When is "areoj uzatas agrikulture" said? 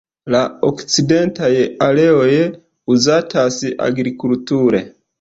1.89-4.87